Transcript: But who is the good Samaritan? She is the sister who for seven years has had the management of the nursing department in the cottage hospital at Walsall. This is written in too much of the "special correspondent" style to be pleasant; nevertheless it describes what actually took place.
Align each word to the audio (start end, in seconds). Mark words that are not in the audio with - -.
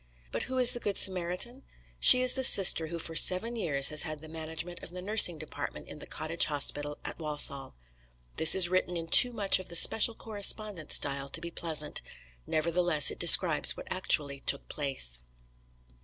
But 0.31 0.41
who 0.49 0.57
is 0.57 0.73
the 0.73 0.79
good 0.79 0.97
Samaritan? 0.97 1.61
She 1.99 2.23
is 2.23 2.33
the 2.33 2.43
sister 2.43 2.87
who 2.87 2.97
for 2.97 3.13
seven 3.13 3.55
years 3.55 3.89
has 3.89 4.01
had 4.01 4.19
the 4.19 4.27
management 4.27 4.81
of 4.81 4.89
the 4.89 4.99
nursing 4.99 5.37
department 5.37 5.87
in 5.87 5.99
the 5.99 6.07
cottage 6.07 6.45
hospital 6.47 6.97
at 7.05 7.19
Walsall. 7.19 7.75
This 8.37 8.55
is 8.55 8.67
written 8.67 8.97
in 8.97 9.09
too 9.09 9.31
much 9.31 9.59
of 9.59 9.69
the 9.69 9.75
"special 9.75 10.15
correspondent" 10.15 10.91
style 10.91 11.29
to 11.29 11.39
be 11.39 11.51
pleasant; 11.51 12.01
nevertheless 12.47 13.11
it 13.11 13.19
describes 13.19 13.77
what 13.77 13.87
actually 13.91 14.39
took 14.39 14.67
place. 14.69 15.19